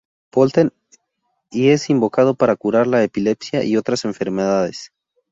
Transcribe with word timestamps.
Pölten, 0.31 0.73
y 1.51 1.69
es 1.69 1.91
invocado 1.91 2.33
para 2.33 2.55
curar 2.55 2.87
la 2.87 3.03
epilepsia 3.03 3.63
y 3.63 3.77
otras 3.77 4.03
enfermedades. 4.03 4.91